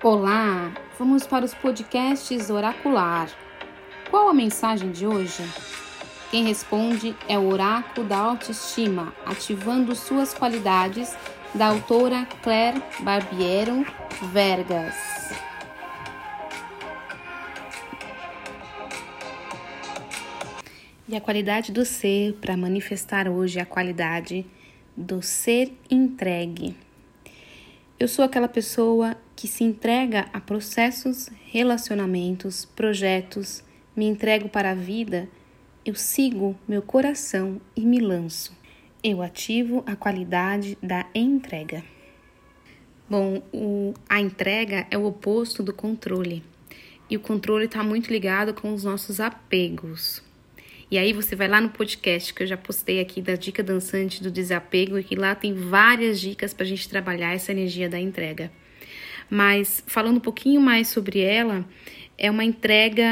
Olá, 0.00 0.72
vamos 0.96 1.26
para 1.26 1.44
os 1.44 1.52
podcasts 1.52 2.50
Oracular. 2.50 3.28
Qual 4.08 4.28
a 4.28 4.32
mensagem 4.32 4.92
de 4.92 5.04
hoje? 5.04 5.42
Quem 6.30 6.44
responde 6.44 7.16
é 7.28 7.36
o 7.36 7.48
Oráculo 7.48 8.06
da 8.06 8.16
Autoestima, 8.16 9.12
ativando 9.26 9.96
suas 9.96 10.32
qualidades, 10.32 11.16
da 11.52 11.66
autora 11.66 12.24
Claire 12.44 12.80
Barbiero 13.00 13.84
Vergas. 14.32 14.94
E 21.08 21.16
a 21.16 21.20
qualidade 21.20 21.72
do 21.72 21.84
ser 21.84 22.34
para 22.34 22.56
manifestar 22.56 23.26
hoje 23.26 23.58
a 23.58 23.66
qualidade 23.66 24.46
do 24.96 25.20
ser 25.20 25.76
entregue. 25.90 26.87
Eu 28.00 28.06
sou 28.06 28.24
aquela 28.24 28.46
pessoa 28.46 29.16
que 29.34 29.48
se 29.48 29.64
entrega 29.64 30.28
a 30.32 30.40
processos, 30.40 31.28
relacionamentos, 31.46 32.64
projetos, 32.64 33.64
me 33.96 34.06
entrego 34.06 34.48
para 34.48 34.70
a 34.70 34.74
vida, 34.74 35.28
eu 35.84 35.96
sigo 35.96 36.56
meu 36.68 36.80
coração 36.80 37.60
e 37.74 37.84
me 37.84 37.98
lanço. 37.98 38.56
Eu 39.02 39.20
ativo 39.20 39.82
a 39.84 39.96
qualidade 39.96 40.78
da 40.80 41.06
entrega. 41.12 41.82
Bom, 43.10 43.42
o, 43.52 43.92
a 44.08 44.20
entrega 44.20 44.86
é 44.92 44.96
o 44.96 45.04
oposto 45.04 45.60
do 45.60 45.72
controle. 45.72 46.44
E 47.10 47.16
o 47.16 47.20
controle 47.20 47.64
está 47.64 47.82
muito 47.82 48.12
ligado 48.12 48.54
com 48.54 48.72
os 48.72 48.84
nossos 48.84 49.18
apegos. 49.18 50.22
E 50.90 50.96
aí 50.96 51.12
você 51.12 51.36
vai 51.36 51.48
lá 51.48 51.60
no 51.60 51.68
podcast 51.68 52.32
que 52.32 52.42
eu 52.42 52.46
já 52.46 52.56
postei 52.56 52.98
aqui 52.98 53.20
da 53.20 53.34
dica 53.34 53.62
dançante 53.62 54.22
do 54.22 54.30
desapego 54.30 54.98
e 54.98 55.04
que 55.04 55.14
lá 55.14 55.34
tem 55.34 55.52
várias 55.52 56.18
dicas 56.18 56.54
para 56.54 56.64
a 56.64 56.68
gente 56.68 56.88
trabalhar 56.88 57.34
essa 57.34 57.52
energia 57.52 57.90
da 57.90 58.00
entrega. 58.00 58.50
Mas 59.28 59.84
falando 59.86 60.16
um 60.16 60.20
pouquinho 60.20 60.60
mais 60.60 60.88
sobre 60.88 61.20
ela, 61.20 61.62
é 62.16 62.30
uma 62.30 62.42
entrega 62.42 63.04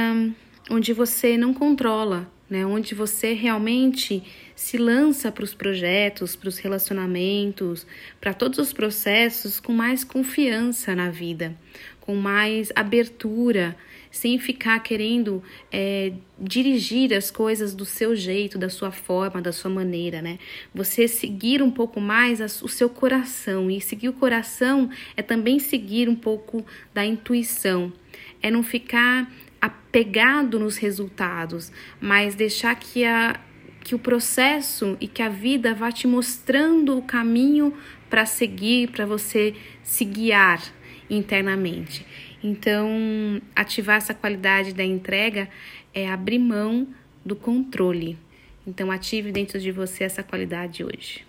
onde 0.70 0.94
você 0.94 1.36
não 1.36 1.52
controla, 1.52 2.30
né? 2.48 2.64
Onde 2.64 2.94
você 2.94 3.32
realmente 3.32 4.22
se 4.54 4.78
lança 4.78 5.30
para 5.30 5.44
os 5.44 5.54
projetos, 5.54 6.36
para 6.36 6.48
os 6.48 6.58
relacionamentos, 6.58 7.86
para 8.20 8.32
todos 8.32 8.58
os 8.58 8.72
processos 8.72 9.60
com 9.60 9.72
mais 9.72 10.04
confiança 10.04 10.94
na 10.94 11.10
vida, 11.10 11.54
com 12.00 12.14
mais 12.14 12.70
abertura, 12.74 13.76
sem 14.10 14.38
ficar 14.38 14.78
querendo 14.80 15.42
é, 15.70 16.12
dirigir 16.38 17.12
as 17.12 17.30
coisas 17.30 17.74
do 17.74 17.84
seu 17.84 18.16
jeito, 18.16 18.58
da 18.58 18.70
sua 18.70 18.90
forma, 18.90 19.42
da 19.42 19.52
sua 19.52 19.70
maneira, 19.70 20.22
né? 20.22 20.38
Você 20.74 21.06
seguir 21.06 21.60
um 21.62 21.70
pouco 21.70 22.00
mais 22.00 22.40
o 22.62 22.68
seu 22.68 22.88
coração 22.88 23.70
e 23.70 23.78
seguir 23.78 24.08
o 24.08 24.14
coração 24.14 24.88
é 25.16 25.22
também 25.22 25.58
seguir 25.58 26.08
um 26.08 26.14
pouco 26.14 26.64
da 26.94 27.04
intuição, 27.04 27.92
é 28.40 28.50
não 28.50 28.62
ficar 28.62 29.30
apegado 29.66 30.58
nos 30.58 30.76
resultados, 30.76 31.70
mas 32.00 32.34
deixar 32.34 32.74
que 32.76 33.04
a 33.04 33.40
que 33.86 33.94
o 33.94 34.00
processo 34.00 34.96
e 35.00 35.06
que 35.06 35.22
a 35.22 35.28
vida 35.28 35.72
vá 35.72 35.92
te 35.92 36.08
mostrando 36.08 36.98
o 36.98 37.02
caminho 37.02 37.72
para 38.10 38.26
seguir, 38.26 38.90
para 38.90 39.06
você 39.06 39.54
se 39.80 40.04
guiar 40.04 40.60
internamente. 41.08 42.04
Então, 42.42 43.40
ativar 43.54 43.98
essa 43.98 44.12
qualidade 44.12 44.74
da 44.74 44.82
entrega 44.82 45.48
é 45.94 46.10
abrir 46.10 46.40
mão 46.40 46.88
do 47.24 47.36
controle. 47.36 48.18
Então, 48.66 48.90
ative 48.90 49.30
dentro 49.30 49.60
de 49.60 49.70
você 49.70 50.02
essa 50.02 50.22
qualidade 50.22 50.82
hoje. 50.82 51.24